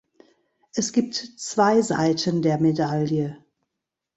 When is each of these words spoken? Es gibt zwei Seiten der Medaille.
Es 0.73 0.93
gibt 0.93 1.13
zwei 1.13 1.83
Seiten 1.83 2.41
der 2.41 2.57
Medaille. 2.59 3.45